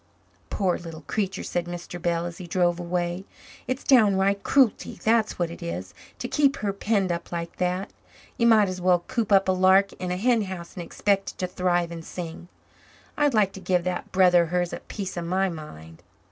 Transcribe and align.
"Poor 0.49 0.79
little 0.79 1.01
creature," 1.03 1.43
said 1.43 1.65
Mr. 1.65 2.01
Bell, 2.01 2.25
as 2.25 2.39
he 2.39 2.47
drove 2.47 2.79
away. 2.79 3.23
"It's 3.67 3.83
downright 3.83 4.41
cruelty, 4.41 4.95
that's 5.03 5.37
what 5.37 5.51
it 5.51 5.61
is, 5.61 5.93
to 6.17 6.27
keep 6.27 6.57
her 6.57 6.73
penned 6.73 7.11
up 7.11 7.31
like 7.31 7.57
that. 7.57 7.91
You 8.35 8.47
might 8.47 8.67
as 8.67 8.81
well 8.81 9.03
coop 9.07 9.31
up 9.31 9.47
a 9.47 9.51
lark 9.51 9.93
in 10.01 10.09
a 10.09 10.17
hen 10.17 10.41
house 10.41 10.73
and 10.73 10.81
expect 10.83 11.33
it 11.33 11.37
to 11.37 11.45
thrive 11.45 11.91
and 11.91 12.03
sing. 12.03 12.47
I'd 13.15 13.35
like 13.35 13.53
to 13.53 13.59
give 13.59 13.83
that 13.83 14.11
brother 14.11 14.41
of 14.41 14.49
hers 14.49 14.73
a 14.73 14.79
piece 14.79 15.17
of 15.17 15.25
my 15.25 15.49
mind." 15.49 16.01